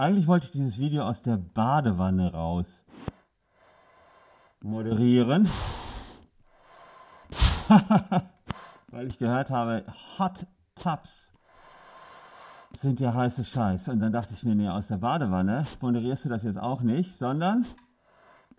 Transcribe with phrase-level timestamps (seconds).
[0.00, 2.86] Eigentlich wollte ich dieses Video aus der Badewanne raus
[4.62, 5.46] moderieren.
[8.88, 9.84] Weil ich gehört habe,
[10.18, 11.30] Hot Tubs
[12.78, 13.88] sind ja heiße Scheiß.
[13.88, 17.18] Und dann dachte ich mir, nee, aus der Badewanne moderierst du das jetzt auch nicht,
[17.18, 17.66] sondern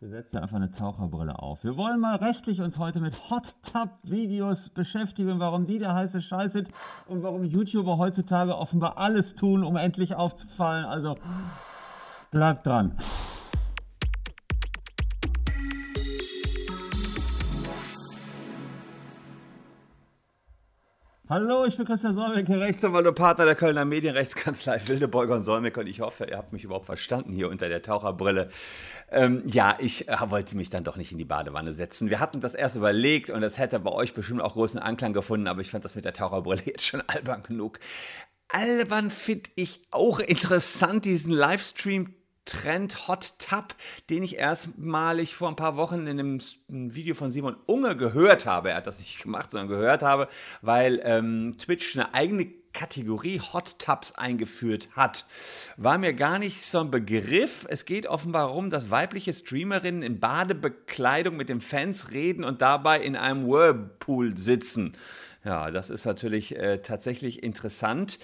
[0.02, 1.64] du setzt ja einfach eine Taucherbrille auf.
[1.64, 6.22] Wir wollen mal rechtlich uns heute mit Hot Tub Videos beschäftigen, warum die der heiße
[6.22, 6.70] Scheiß sind
[7.06, 10.86] und warum YouTuber heutzutage offenbar alles tun, um endlich aufzufallen.
[10.86, 11.18] Also
[12.32, 12.98] bleibt dran.
[21.34, 25.88] Hallo, ich bin Christian Solmecke, Rechtsanwalt und Partner der Kölner Medienrechtskanzlei Wildebeuger und Solmecke und
[25.88, 28.50] ich hoffe, ihr habt mich überhaupt verstanden hier unter der Taucherbrille.
[29.10, 32.10] Ähm, ja, ich äh, wollte mich dann doch nicht in die Badewanne setzen.
[32.10, 35.48] Wir hatten das erst überlegt und das hätte bei euch bestimmt auch großen Anklang gefunden,
[35.48, 37.80] aber ich fand das mit der Taucherbrille jetzt schon albern genug.
[38.50, 42.14] Albern finde ich auch interessant, diesen Livestream
[42.52, 43.76] Trend Hot Tub,
[44.10, 48.72] den ich erstmalig vor ein paar Wochen in einem Video von Simon Unge gehört habe.
[48.72, 50.28] Er hat das nicht gemacht, sondern gehört habe,
[50.62, 55.26] weil ähm, Twitch eine eigene Kategorie Hot Tubs eingeführt hat.
[55.78, 57.66] War mir gar nicht so ein Begriff.
[57.70, 63.00] Es geht offenbar darum, dass weibliche Streamerinnen in Badebekleidung mit den Fans reden und dabei
[63.00, 64.98] in einem Whirlpool sitzen.
[65.44, 68.20] Ja, das ist natürlich äh, tatsächlich interessant.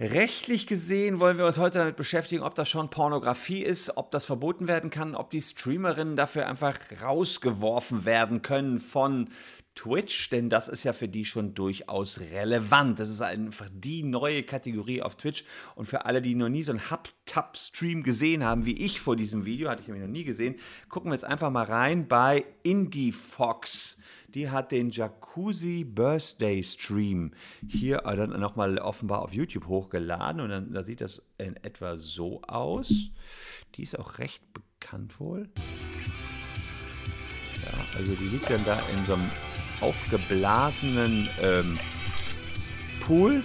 [0.00, 4.26] Rechtlich gesehen wollen wir uns heute damit beschäftigen, ob das schon Pornografie ist, ob das
[4.26, 9.28] verboten werden kann, ob die Streamerinnen dafür einfach rausgeworfen werden können von
[9.74, 12.98] Twitch, denn das ist ja für die schon durchaus relevant.
[12.98, 15.44] Das ist einfach die neue Kategorie auf Twitch.
[15.74, 19.44] Und für alle, die noch nie so einen Hub-Tub-Stream gesehen haben, wie ich vor diesem
[19.44, 20.56] Video, hatte ich nämlich noch nie gesehen,
[20.88, 23.98] gucken wir jetzt einfach mal rein bei IndieFox
[24.34, 27.32] die hat den Jacuzzi Birthday Stream
[27.68, 32.42] hier dann nochmal offenbar auf YouTube hochgeladen und dann da sieht das in etwa so
[32.42, 33.10] aus.
[33.76, 35.48] Die ist auch recht bekannt wohl.
[37.64, 39.30] Ja, also die liegt dann da in so einem
[39.84, 41.78] aufgeblasenen ähm,
[43.06, 43.42] Pool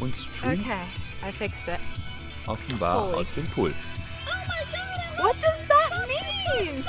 [0.00, 0.82] und streamt Okay,
[1.26, 1.80] I fixed it.
[2.46, 3.14] offenbar Holy.
[3.16, 3.72] aus dem Pool.
[5.16, 6.84] What does that mean?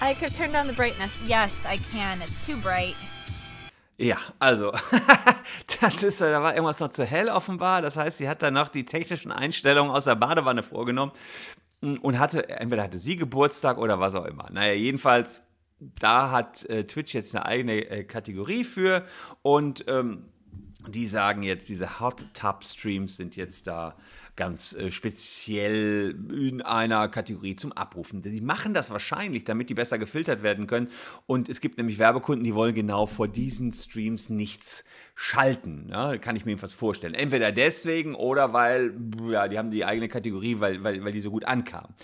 [0.00, 1.12] I could turn down the brightness.
[1.26, 2.20] Yes, I can.
[2.22, 2.94] It's too bright.
[3.98, 4.72] Ja, also,
[5.80, 7.80] das ist, da war irgendwas noch zu hell offenbar.
[7.82, 11.12] Das heißt, sie hat dann noch die technischen Einstellungen aus der Badewanne vorgenommen
[11.80, 14.48] und hatte, entweder hatte sie Geburtstag oder was auch immer.
[14.50, 15.42] Naja, jedenfalls,
[15.78, 19.04] da hat äh, Twitch jetzt eine eigene äh, Kategorie für
[19.42, 20.28] und ähm,
[20.88, 23.96] die sagen jetzt, diese Hot Tub Streams sind jetzt da
[24.36, 28.22] ganz äh, speziell in einer Kategorie zum Abrufen.
[28.22, 30.88] Die machen das wahrscheinlich, damit die besser gefiltert werden können.
[31.26, 35.88] Und es gibt nämlich Werbekunden, die wollen genau vor diesen Streams nichts schalten.
[35.90, 37.14] Ja, kann ich mir jedenfalls vorstellen.
[37.14, 38.94] Entweder deswegen oder weil,
[39.30, 41.94] ja, die haben die eigene Kategorie, weil, weil, weil die so gut ankam.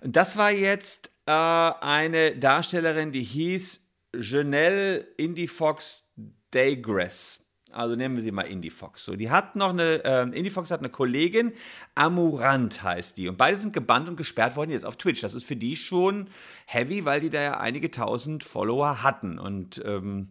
[0.00, 6.04] Und das war jetzt äh, eine Darstellerin, die hieß Janelle Indie Fox
[6.50, 7.47] Daygrass.
[7.70, 9.04] Also nennen wir sie mal Indie Fox.
[9.04, 11.52] So, die hat noch eine, äh, Indie Fox hat eine Kollegin,
[11.94, 13.28] Amurant heißt die.
[13.28, 15.20] Und beide sind gebannt und gesperrt worden jetzt auf Twitch.
[15.20, 16.28] Das ist für die schon
[16.66, 19.38] heavy, weil die da ja einige tausend Follower hatten.
[19.38, 20.28] Und ähm,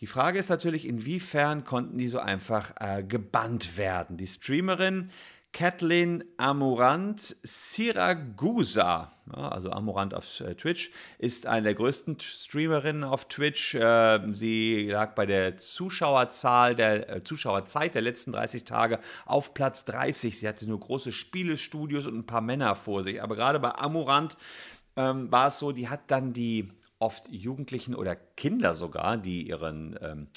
[0.00, 4.18] die Frage ist natürlich, inwiefern konnten die so einfach äh, gebannt werden?
[4.18, 5.10] Die Streamerin
[5.56, 13.74] Kathleen Amorant Siragusa, also Amorant auf äh, Twitch, ist eine der größten Streamerinnen auf Twitch.
[13.74, 19.86] Äh, sie lag bei der Zuschauerzahl, der äh, Zuschauerzeit der letzten 30 Tage auf Platz
[19.86, 20.38] 30.
[20.38, 23.22] Sie hatte nur große Spielestudios und ein paar Männer vor sich.
[23.22, 24.36] Aber gerade bei Amorant
[24.94, 26.68] ähm, war es so, die hat dann die
[26.98, 30.28] oft Jugendlichen oder Kinder sogar, die ihren ähm,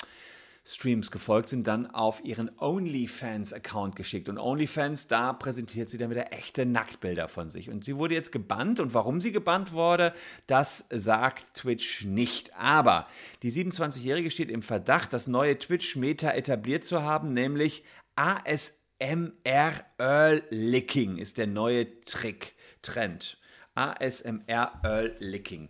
[0.69, 4.29] Streams gefolgt sind, dann auf ihren OnlyFans-Account geschickt.
[4.29, 7.69] Und OnlyFans, da präsentiert sie dann wieder echte Nacktbilder von sich.
[7.69, 8.79] Und sie wurde jetzt gebannt.
[8.79, 10.13] Und warum sie gebannt wurde,
[10.47, 12.55] das sagt Twitch nicht.
[12.55, 13.07] Aber
[13.41, 17.83] die 27-Jährige steht im Verdacht, das neue Twitch-Meta etabliert zu haben, nämlich
[18.15, 23.37] ASMR Earl Licking ist der neue Trick, Trend.
[23.75, 25.69] ASMR Earl Licking.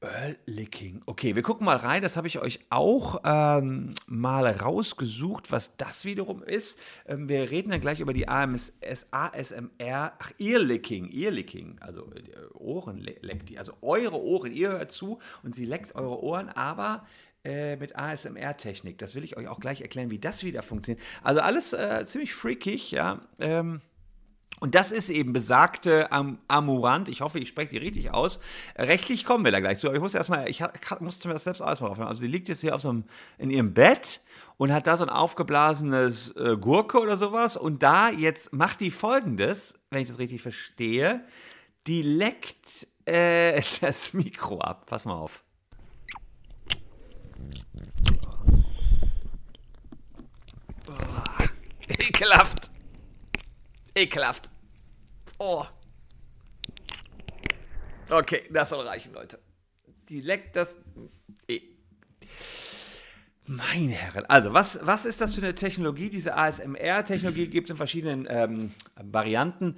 [0.00, 1.02] Earl Licking.
[1.06, 2.02] Okay, wir gucken mal rein.
[2.02, 6.78] Das habe ich euch auch ähm, mal rausgesucht, was das wiederum ist.
[7.06, 8.74] Ähm, wir reden dann gleich über die AMS,
[9.10, 14.52] ASMR, ach, Ear Licking, Ear Licking, also äh, Ohren le leckt die, also eure Ohren.
[14.52, 17.04] Ihr hört zu und sie leckt eure Ohren, aber
[17.44, 18.98] äh, mit ASMR-Technik.
[18.98, 21.04] Das will ich euch auch gleich erklären, wie das wieder funktioniert.
[21.22, 23.22] Also alles äh, ziemlich freakig, ja.
[23.40, 23.80] Ähm,
[24.60, 27.08] und das ist eben besagte Am Amurant.
[27.08, 28.40] Ich hoffe, ich spreche die richtig aus.
[28.76, 29.86] Rechtlich kommen wir da gleich zu.
[29.86, 30.62] Aber ich muss erstmal, ich
[31.00, 32.08] musste mir das selbst erstmal aufnehmen.
[32.08, 33.04] Also sie liegt jetzt hier auf so einem,
[33.38, 34.20] in ihrem Bett
[34.56, 37.56] und hat da so ein aufgeblasenes äh, Gurke oder sowas.
[37.56, 41.24] Und da jetzt macht die folgendes, wenn ich das richtig verstehe,
[41.86, 44.86] die leckt äh, das Mikro ab.
[44.86, 45.44] Pass mal auf.
[50.90, 51.44] Oh,
[51.88, 52.70] ekelhaft.
[53.98, 54.50] Ekelhaft.
[55.38, 55.64] Oh.
[58.10, 59.38] Okay, das soll reichen, Leute.
[60.08, 60.74] Die leckt das.
[61.48, 61.60] Eh.
[63.46, 66.10] Meine Herren, also was, was ist das für eine Technologie?
[66.10, 69.76] Diese ASMR-Technologie gibt es in verschiedenen ähm, Varianten.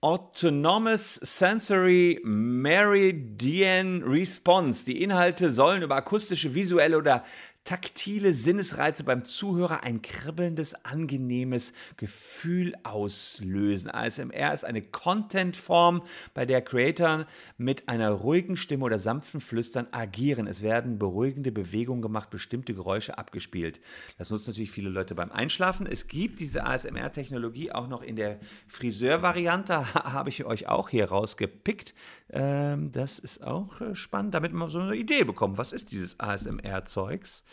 [0.00, 4.84] Autonomous Sensory Meridian Response.
[4.84, 7.24] Die Inhalte sollen über akustische, visuelle oder
[7.64, 13.90] taktile Sinnesreize beim Zuhörer ein kribbelndes, angenehmes Gefühl auslösen.
[13.90, 16.02] ASMR ist eine Contentform,
[16.34, 17.26] bei der Creator
[17.58, 20.46] mit einer ruhigen Stimme oder sanften Flüstern agieren.
[20.46, 23.80] Es werden beruhigende Bewegungen gemacht, bestimmte Geräusche abgespielt.
[24.18, 25.86] Das nutzen natürlich viele Leute beim Einschlafen.
[25.86, 31.94] Es gibt diese ASMR-Technologie auch noch in der Friseur-Variante, habe ich euch auch hier rausgepickt.
[32.30, 35.58] Ähm, das ist auch äh, spannend, damit man so eine Idee bekommt.
[35.58, 37.44] Was ist dieses ASMR-Zeugs?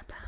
[0.00, 0.20] Aber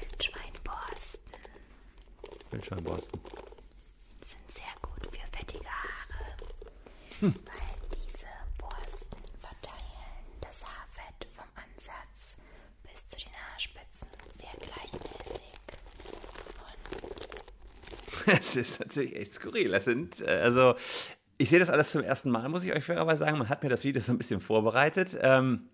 [0.00, 1.20] Wildschweinborsten
[2.50, 3.20] Wildschweinborsten.
[4.24, 6.36] sind sehr gut für fettige Haare,
[7.20, 7.30] weil
[7.92, 8.26] diese
[8.58, 12.36] Borsten verteilen das Haarfett vom Ansatz
[12.82, 15.52] bis zu den Haarspitzen sehr gleichmäßig.
[18.26, 19.70] Und Es ist natürlich echt skurril.
[19.70, 20.74] Das sind, äh, also,
[21.40, 23.38] ich sehe das alles zum ersten Mal, muss ich euch fairerweise sagen.
[23.38, 25.18] Man hat mir das Video so ein bisschen vorbereitet.
[25.22, 25.70] Ähm,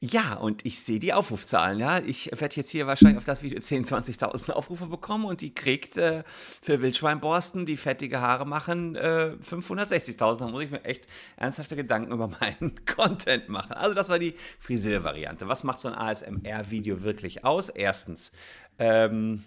[0.00, 1.80] ja, und ich sehe die Aufrufzahlen.
[1.80, 5.54] Ja, ich werde jetzt hier wahrscheinlich auf das Video 10.000, 20.000 Aufrufe bekommen und die
[5.54, 6.24] kriegt äh,
[6.60, 10.38] für Wildschweinborsten, die fettige Haare machen, äh, 560.000.
[10.38, 13.72] Da muss ich mir echt ernsthafte Gedanken über meinen Content machen.
[13.72, 15.48] Also, das war die Friseur-Variante.
[15.48, 17.70] Was macht so ein ASMR-Video wirklich aus?
[17.70, 18.30] Erstens,
[18.78, 19.42] ähm,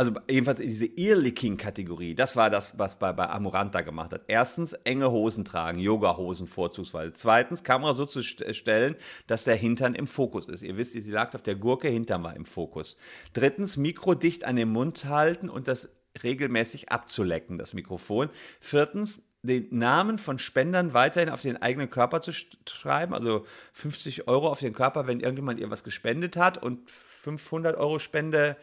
[0.00, 4.22] also jedenfalls in diese Earlicking-Kategorie, das war das, was bei, bei Amoranta gemacht hat.
[4.28, 7.12] Erstens, enge Hosen tragen, Yoga-Hosen vorzugsweise.
[7.12, 10.62] Zweitens, Kamera so zu st stellen, dass der Hintern im Fokus ist.
[10.62, 12.96] Ihr wisst, sie lag auf der Gurke, Hintern war im Fokus.
[13.34, 15.94] Drittens, Mikro dicht an den Mund halten und das
[16.24, 18.30] regelmäßig abzulecken, das Mikrofon.
[18.58, 24.48] Viertens, den Namen von Spendern weiterhin auf den eigenen Körper zu schreiben, also 50 Euro
[24.48, 28.56] auf den Körper, wenn irgendjemand ihr was gespendet hat und 500 Euro Spende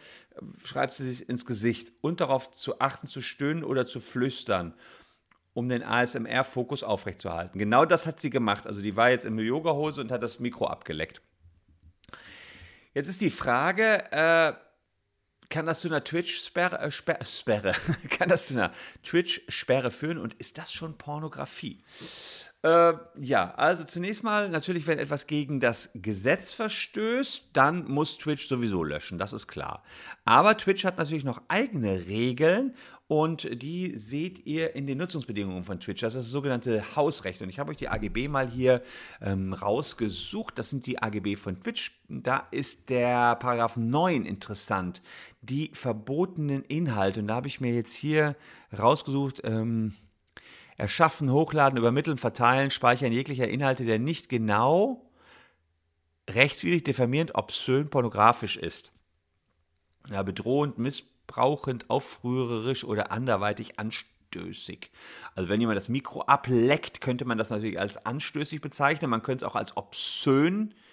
[0.63, 4.73] schreibt sie sich ins Gesicht und darauf zu achten, zu stöhnen oder zu flüstern,
[5.53, 7.59] um den ASMR-Fokus aufrechtzuerhalten.
[7.59, 8.67] Genau das hat sie gemacht.
[8.67, 11.21] Also die war jetzt in Yoga-Hose und hat das Mikro abgeleckt.
[12.93, 14.53] Jetzt ist die Frage, äh,
[15.49, 17.73] kann das zu einer Twitch-Sperre, äh, Sperre,
[18.09, 18.71] kann das zu einer
[19.03, 21.83] Twitch-Sperre führen und ist das schon Pornografie?
[22.63, 28.47] Äh, ja, also zunächst mal, natürlich, wenn etwas gegen das Gesetz verstößt, dann muss Twitch
[28.47, 29.83] sowieso löschen, das ist klar.
[30.25, 32.73] Aber Twitch hat natürlich noch eigene Regeln
[33.07, 36.01] und die seht ihr in den Nutzungsbedingungen von Twitch.
[36.01, 37.41] Das ist das sogenannte Hausrecht.
[37.41, 38.81] Und ich habe euch die AGB mal hier
[39.21, 40.59] ähm, rausgesucht.
[40.59, 42.01] Das sind die AGB von Twitch.
[42.09, 45.01] Da ist der Paragraph 9 interessant.
[45.41, 47.21] Die verbotenen Inhalte.
[47.21, 48.35] Und da habe ich mir jetzt hier
[48.77, 49.39] rausgesucht.
[49.45, 49.93] Ähm,
[50.77, 55.09] Erschaffen, hochladen, übermitteln, verteilen, speichern jeglicher Inhalte, der nicht genau
[56.29, 58.91] rechtswidrig, diffamierend, obszön, pornografisch ist.
[60.09, 64.91] Ja, bedrohend, missbrauchend, aufrührerisch oder anderweitig anstößig.
[65.35, 69.09] Also wenn jemand das Mikro ableckt, könnte man das natürlich als anstößig bezeichnen.
[69.09, 70.86] Man könnte es auch als obszön bezeichnen,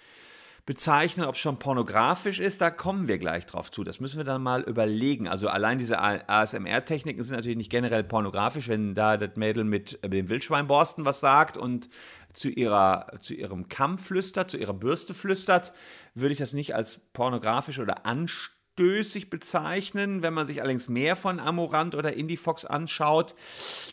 [0.67, 3.83] ob es schon pornografisch ist, da kommen wir gleich drauf zu.
[3.83, 5.27] Das müssen wir dann mal überlegen.
[5.27, 10.27] Also allein diese ASMR-Techniken sind natürlich nicht generell pornografisch, wenn da das Mädel mit dem
[10.27, 11.89] Wildschweinborsten was sagt und
[12.33, 15.71] zu, ihrer, zu ihrem Kamm flüstert, zu ihrer Bürste flüstert,
[16.15, 20.23] würde ich das nicht als pornografisch oder anstößig bezeichnen.
[20.23, 23.35] Wenn man sich allerdings mehr von Amorant oder Indiefox anschaut,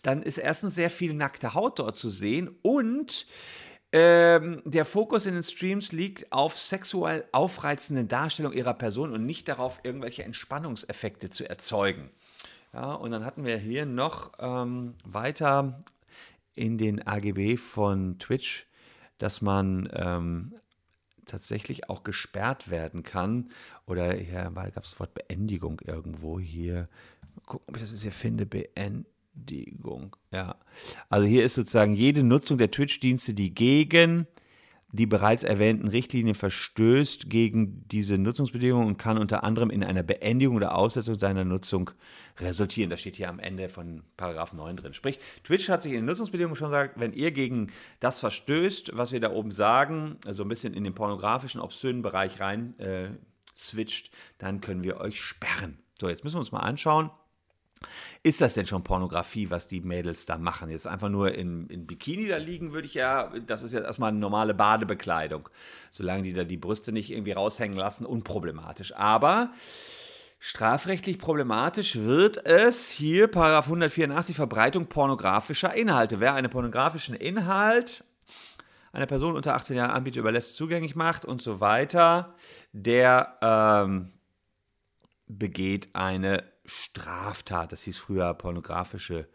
[0.03, 3.27] dann ist erstens sehr viel nackte Haut dort zu sehen und
[3.93, 9.49] ähm, der Fokus in den Streams liegt auf sexuell aufreizenden Darstellung ihrer Person und nicht
[9.49, 12.11] darauf, irgendwelche Entspannungseffekte zu erzeugen.
[12.73, 15.85] Ja, und dann hatten wir hier noch ähm, weiter
[16.55, 18.67] in den AGB von Twitch,
[19.19, 20.55] dass man ähm,
[21.27, 23.51] tatsächlich auch gesperrt werden kann.
[23.87, 26.89] Oder hier gab es das Wort Beendigung irgendwo hier.
[27.35, 28.47] Mal gucken, ob ich das hier finde.
[28.47, 29.07] Beendigung.
[29.35, 30.17] Beendigung.
[30.31, 30.57] Ja.
[31.09, 34.27] Also hier ist sozusagen jede Nutzung der Twitch-Dienste, die gegen
[34.95, 40.57] die bereits erwähnten Richtlinien verstößt gegen diese Nutzungsbedingungen und kann unter anderem in einer Beendigung
[40.57, 41.91] oder Aussetzung seiner Nutzung
[42.39, 42.91] resultieren.
[42.91, 44.93] Das steht hier am Ende von Paragraph 9 drin.
[44.93, 49.13] Sprich, Twitch hat sich in den Nutzungsbedingungen schon gesagt, wenn ihr gegen das verstößt, was
[49.13, 53.13] wir da oben sagen, also ein bisschen in den pornografischen, obszönen Bereich rein äh,
[53.57, 55.79] switcht, dann können wir euch sperren.
[55.99, 57.11] So, jetzt müssen wir uns mal anschauen,
[58.23, 60.71] ist das denn schon Pornografie, was die Mädels da machen?
[60.71, 64.11] Jetzt einfach nur in, in Bikini da liegen, würde ich ja, das ist ja erstmal
[64.11, 65.49] eine normale Badebekleidung.
[65.91, 68.95] Solange die da die Brüste nicht irgendwie raushängen lassen, unproblematisch.
[68.95, 69.53] Aber
[70.39, 76.21] strafrechtlich problematisch wird es hier, Paragraph 184, Verbreitung pornografischer Inhalte.
[76.21, 78.05] Wer einen pornografischen Inhalt
[78.93, 82.35] einer Person unter 18 Jahren anbietet, überlässt, zugänglich macht und so weiter,
[82.73, 84.13] der ähm,
[85.27, 87.73] begeht eine Straftat.
[87.73, 89.29] Das hieß früher pornografische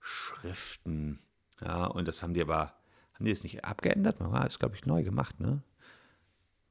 [0.00, 1.20] Schriften.
[1.60, 2.74] Ja, und das haben die aber,
[3.14, 4.20] haben die das nicht abgeändert?
[4.20, 5.62] Man es, glaube ich, neu gemacht, ne?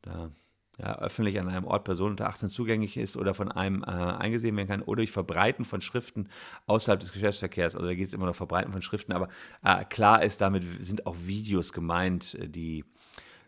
[0.01, 0.31] Da
[0.79, 4.57] ja, öffentlich an einem Ort Person unter 18 zugänglich ist oder von einem äh, eingesehen
[4.57, 6.29] werden kann oder durch Verbreiten von Schriften
[6.65, 7.75] außerhalb des Geschäftsverkehrs.
[7.75, 9.29] Also da geht es immer noch Verbreiten von Schriften, aber
[9.63, 12.85] äh, klar ist, damit sind auch Videos gemeint, äh, die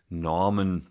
[0.08, 0.88] Normen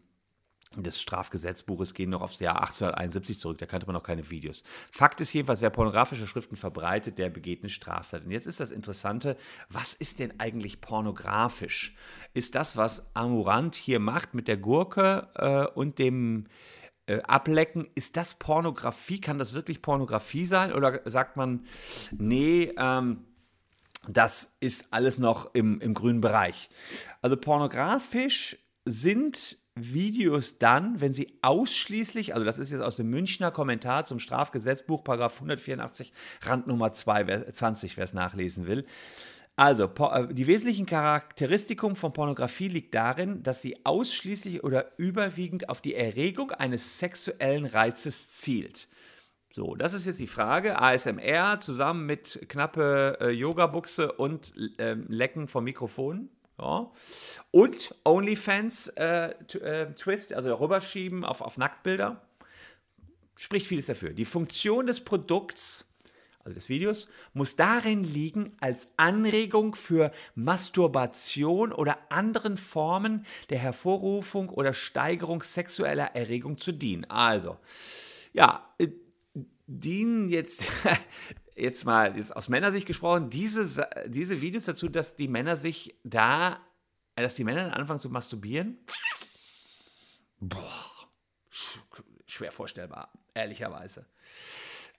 [0.84, 4.64] des Strafgesetzbuches gehen noch aufs Jahr 1871 zurück, da kannte man noch keine Videos.
[4.92, 8.26] Fakt ist jedenfalls, wer pornografische Schriften verbreitet, der begeht eine Straftat.
[8.26, 9.38] Und jetzt ist das Interessante,
[9.70, 11.96] was ist denn eigentlich pornografisch?
[12.34, 16.48] Ist das, was Amurant hier macht mit der Gurke äh, und dem
[17.08, 19.22] äh, Ablecken, ist das Pornografie?
[19.22, 20.74] Kann das wirklich Pornografie sein?
[20.74, 21.66] Oder sagt man,
[22.12, 23.26] nee, ähm,
[24.08, 26.70] das ist alles noch im, im grünen Bereich?
[27.22, 33.52] Also pornografisch sind Videos dann, wenn sie ausschließlich, also das ist jetzt aus dem Münchner
[33.52, 36.14] Kommentar zum Strafgesetzbuch, Paragraph 184,
[36.44, 38.86] Randnummer 2, 20, wer es nachlesen will.
[39.58, 45.82] Also, äh, die wesentlichen Charakteristikum von Pornografie liegt darin, dass sie ausschließlich oder überwiegend auf
[45.82, 48.88] die Erregung eines sexuellen Reizes zielt.
[49.54, 50.82] So, das ist jetzt die Frage.
[50.82, 56.30] ASMR zusammen mit knappe äh, Yoga-Buchse und äh, Lecken vom Mikrofon.
[56.58, 56.92] Ja.
[57.52, 59.88] Und OnlyFans äh, äh,
[60.34, 62.22] also rüberschieben auf, auf Nacktbilder,
[63.36, 64.12] spricht vieles dafür.
[64.12, 65.86] Die Funktion des Produkts,
[66.40, 74.50] also des Videos, muss darin liegen, als Anregung für Masturbation oder anderen Formen der Hervorrufung
[74.50, 77.06] oder Steigerung sexueller Erregung zu dienen.
[77.06, 77.58] Also,
[78.32, 78.90] ja, äh,
[79.68, 80.66] dienen jetzt
[81.56, 86.60] jetzt mal jetzt aus Männersicht gesprochen, diese, diese Videos dazu, dass die Männer sich da,
[87.16, 88.78] dass die Männer dann anfangen zu masturbieren,
[90.40, 91.10] boah,
[92.28, 94.06] schwer vorstellbar, ehrlicherweise.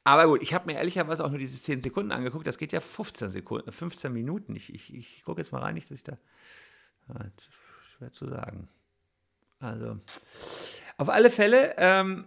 [0.05, 2.47] Aber gut, ich habe mir ehrlicherweise auch nur diese 10 Sekunden angeguckt.
[2.47, 4.55] Das geht ja 15 Sekunden, 15 Minuten.
[4.55, 6.17] Ich, ich, ich gucke jetzt mal rein, nicht, dass ich da.
[7.99, 8.69] schwer zu sagen.
[9.59, 9.99] Also,
[10.99, 12.27] auf alle Fälle, ähm,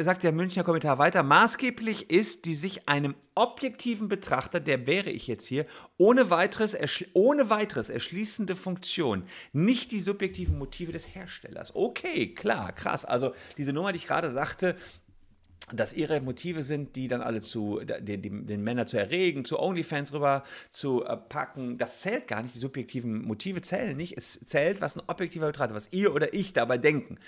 [0.00, 5.26] sagt der Münchner Kommentar weiter, maßgeblich ist die sich einem objektiven Betrachter, der wäre ich
[5.26, 5.66] jetzt hier,
[5.98, 6.76] ohne weiteres,
[7.12, 11.74] ohne weiteres erschließende Funktion, nicht die subjektiven Motive des Herstellers.
[11.76, 13.04] Okay, klar, krass.
[13.04, 14.76] Also diese Nummer, die ich gerade sagte,
[15.74, 19.58] dass ihre Motive sind, die dann alle zu den, den, den Männer zu erregen, zu
[19.58, 21.76] OnlyFans rüber zu äh, packen.
[21.76, 22.54] Das zählt gar nicht.
[22.54, 24.16] Die subjektiven Motive zählen nicht.
[24.16, 27.18] Es zählt, was ein objektiver Betrachter, was ihr oder ich dabei denken.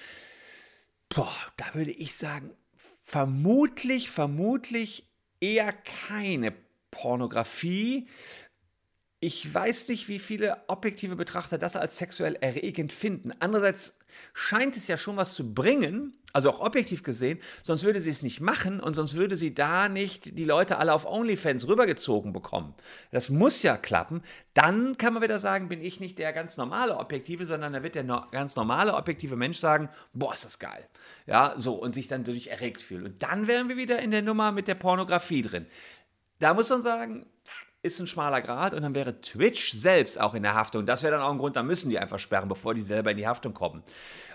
[1.09, 5.09] Boah, da würde ich sagen, vermutlich, vermutlich
[5.41, 6.53] eher keine
[6.91, 8.09] Pornografie.
[9.21, 13.33] Ich weiß nicht, wie viele objektive Betrachter das als sexuell erregend finden.
[13.41, 13.99] Andererseits
[14.33, 18.23] scheint es ja schon was zu bringen, also auch objektiv gesehen, sonst würde sie es
[18.23, 22.75] nicht machen und sonst würde sie da nicht die Leute alle auf OnlyFans rübergezogen bekommen.
[23.11, 24.23] Das muss ja klappen.
[24.53, 27.95] Dann kann man wieder sagen, bin ich nicht der ganz normale Objektive, sondern da wird
[27.95, 30.87] der no ganz normale objektive Mensch sagen, boah, ist das geil.
[31.27, 33.07] Ja, so und sich dann dadurch erregt fühlen.
[33.07, 35.67] Und dann wären wir wieder in der Nummer mit der Pornografie drin.
[36.41, 37.27] Da muss man sagen,
[37.83, 40.85] ist ein schmaler Grad und dann wäre Twitch selbst auch in der Haftung.
[40.85, 43.17] Das wäre dann auch ein Grund, da müssen die einfach sperren, bevor die selber in
[43.17, 43.85] die Haftung kommen.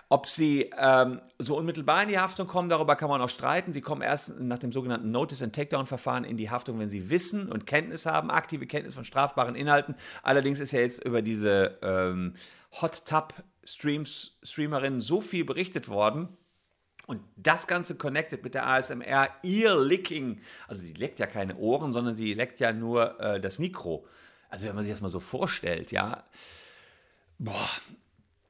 [0.09, 3.73] Ob sie ähm, so unmittelbar in die Haftung kommen, darüber kann man auch streiten.
[3.73, 7.51] Sie kommen erst nach dem sogenannten Notice and Takedown-Verfahren in die Haftung, wenn sie Wissen
[7.51, 9.95] und Kenntnis haben, aktive Kenntnis von strafbaren Inhalten.
[10.21, 12.35] Allerdings ist ja jetzt über diese ähm,
[12.81, 13.33] Hot Tub
[13.65, 16.37] Streamerin so viel berichtet worden,
[17.05, 20.39] und das Ganze connected mit der ASMR Ear Licking.
[20.67, 24.05] Also sie leckt ja keine Ohren, sondern sie leckt ja nur äh, das Mikro.
[24.49, 26.23] Also wenn man sich das mal so vorstellt, ja.
[27.39, 27.69] Boah,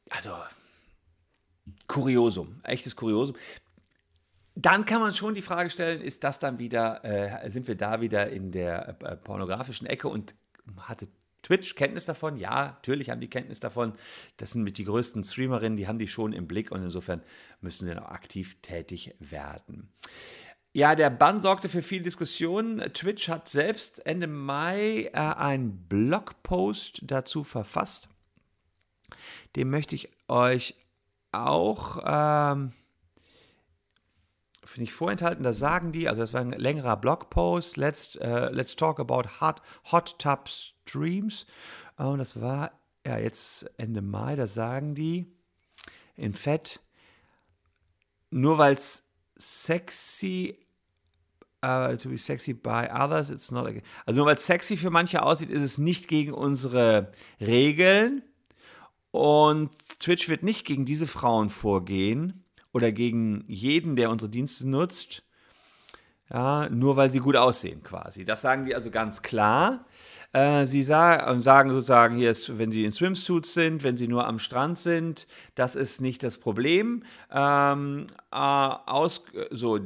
[0.09, 0.35] also
[1.87, 3.35] Kuriosum, echtes Kuriosum.
[4.55, 8.01] Dann kann man schon die Frage stellen, ist das dann wieder, äh, sind wir da
[8.01, 10.35] wieder in der äh, pornografischen Ecke und
[10.77, 11.07] hatte
[11.43, 12.37] Twitch Kenntnis davon?
[12.37, 13.93] Ja, natürlich haben die Kenntnis davon.
[14.37, 17.21] Das sind mit die größten Streamerinnen, die haben die schon im Blick und insofern
[17.61, 19.89] müssen sie noch aktiv tätig werden.
[20.75, 22.79] Ja, der Bann sorgte für viel Diskussion.
[22.93, 28.09] Twitch hat selbst Ende Mai äh, einen Blogpost dazu verfasst.
[29.55, 30.75] Den möchte ich euch
[31.31, 32.71] auch, ähm,
[34.65, 35.43] finde ich, vorenthalten.
[35.43, 39.61] Da sagen die, also das war ein längerer Blogpost, let's, uh, let's talk about hot,
[39.91, 41.45] hot tub streams.
[41.97, 42.71] Und das war
[43.05, 45.31] ja jetzt Ende Mai, da sagen die
[46.15, 46.79] in Fett,
[48.29, 50.57] nur weil es sexy
[51.65, 53.65] Uh, to be sexy by others, it's not.
[53.65, 53.71] A,
[54.05, 58.21] also nur weil es sexy für manche aussieht, ist es nicht gegen unsere Regeln.
[59.11, 62.42] Und Twitch wird nicht gegen diese Frauen vorgehen
[62.73, 65.23] oder gegen jeden, der unsere Dienste nutzt,
[66.29, 68.25] ja, nur weil sie gut aussehen quasi.
[68.25, 69.85] Das sagen die also ganz klar.
[70.33, 74.25] Äh, sie sagen, sagen sozusagen, hier ist, wenn sie in Swimsuits sind, wenn sie nur
[74.25, 77.03] am Strand sind, das ist nicht das Problem.
[77.31, 79.79] Ähm, äh, aus, so,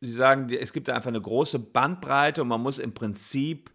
[0.00, 3.70] Sie sagen, es gibt da einfach eine große Bandbreite und man muss im Prinzip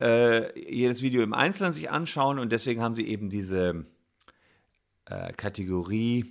[0.00, 3.86] äh, jedes Video im Einzelnen sich anschauen und deswegen haben sie eben diese
[5.06, 6.26] äh, Kategorie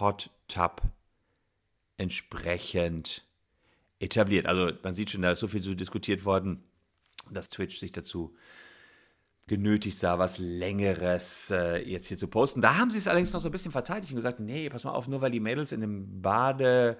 [0.00, 0.82] Hot Tub
[1.96, 3.24] entsprechend
[4.00, 4.46] etabliert.
[4.46, 6.62] Also man sieht schon, da ist so viel so diskutiert worden,
[7.30, 8.34] dass Twitch sich dazu
[9.46, 12.62] genötigt sah, was Längeres äh, jetzt hier zu posten.
[12.62, 14.92] Da haben sie es allerdings noch so ein bisschen verteidigt und gesagt, nee, pass mal
[14.92, 16.96] auf, nur weil die Mädels in dem Bade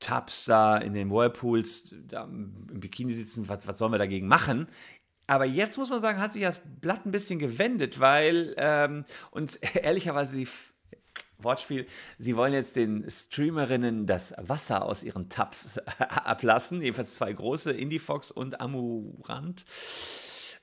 [0.00, 4.68] Tubs da in den Whirlpools da im Bikini sitzen, was, was sollen wir dagegen machen?
[5.26, 9.56] Aber jetzt muss man sagen, hat sich das Blatt ein bisschen gewendet, weil ähm, uns
[9.74, 10.48] ehrlicherweise die
[11.44, 11.86] Wortspiel,
[12.18, 18.30] sie wollen jetzt den Streamerinnen das Wasser aus ihren Tabs ablassen, jedenfalls zwei große, Indiefox
[18.30, 19.64] und Amurant.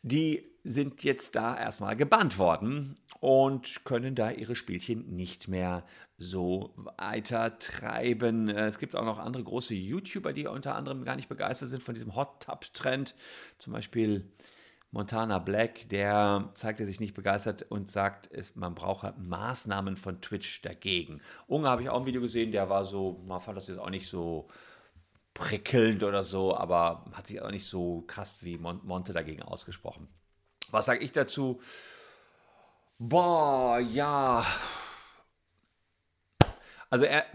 [0.03, 5.85] Die sind jetzt da erstmal gebannt worden und können da ihre Spielchen nicht mehr
[6.17, 8.49] so weiter treiben.
[8.49, 11.93] Es gibt auch noch andere große YouTuber, die unter anderem gar nicht begeistert sind von
[11.93, 13.15] diesem Hot Tub Trend.
[13.59, 14.31] Zum Beispiel
[14.91, 20.61] Montana Black, der zeigte sich nicht begeistert und sagt, es, man brauche Maßnahmen von Twitch
[20.61, 21.21] dagegen.
[21.47, 23.89] Unge habe ich auch ein Video gesehen, der war so, man fand das jetzt auch
[23.89, 24.49] nicht so
[25.33, 30.09] prickelnd oder so, aber hat sich auch nicht so krass wie Monte dagegen ausgesprochen.
[30.71, 31.61] Was sage ich dazu?
[32.99, 34.45] Boah, ja.
[36.89, 37.25] Also er.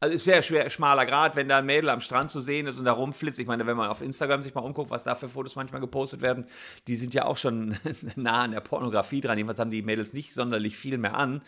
[0.00, 2.78] Also ist sehr schwer, schmaler Grad, wenn da ein Mädel am Strand zu sehen ist
[2.78, 3.40] und da rumflitzt.
[3.40, 6.20] Ich meine, wenn man auf Instagram sich mal umguckt, was da für Fotos manchmal gepostet
[6.20, 6.46] werden,
[6.86, 7.76] die sind ja auch schon
[8.16, 9.38] nah an der Pornografie dran.
[9.38, 11.42] Jedenfalls haben die Mädels nicht sonderlich viel mehr an.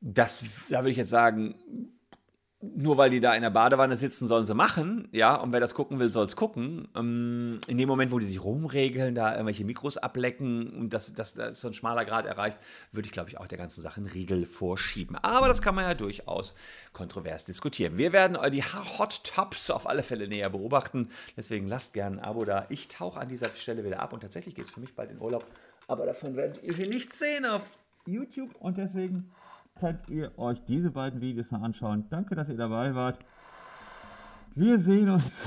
[0.00, 1.54] Das, da würde ich jetzt sagen,
[2.62, 5.74] nur weil die da in der Badewanne sitzen, sollen sie machen, ja, und wer das
[5.74, 6.86] gucken will, soll es gucken.
[6.94, 11.34] Ähm, in dem Moment, wo die sich rumregeln, da irgendwelche Mikros ablecken und das, das,
[11.34, 12.58] das so ein schmaler Grad erreicht,
[12.92, 15.16] würde ich, glaube ich, auch der ganzen Sache einen Riegel vorschieben.
[15.16, 16.54] Aber das kann man ja durchaus
[16.92, 17.98] kontrovers diskutieren.
[17.98, 22.44] Wir werden die Hot Tops auf alle Fälle näher beobachten, deswegen lasst gerne ein Abo
[22.44, 22.66] da.
[22.68, 25.20] Ich tauche an dieser Stelle wieder ab und tatsächlich geht es für mich bald in
[25.20, 25.44] Urlaub,
[25.88, 27.62] aber davon werdet ihr hier nichts sehen auf
[28.06, 29.32] YouTube und deswegen
[29.74, 32.06] könnt ihr euch diese beiden Videos noch anschauen.
[32.10, 33.18] Danke, dass ihr dabei wart.
[34.54, 35.44] Wir sehen uns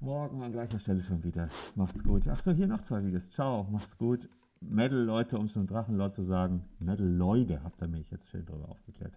[0.00, 1.48] morgen an gleicher Stelle schon wieder.
[1.74, 2.26] Macht's gut.
[2.28, 3.30] Achso, hier noch zwei Videos.
[3.30, 4.28] Ciao, macht's gut.
[4.60, 6.64] Metal Leute, um es zum Drachenlord zu sagen.
[6.80, 9.16] Metal Leute, habt ihr mich jetzt schön darüber aufgeklärt.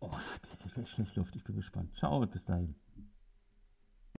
[0.00, 0.10] Oh,
[0.64, 1.34] die schlecht Luft.
[1.34, 1.94] Ich bin gespannt.
[1.94, 2.74] Ciao und bis dahin.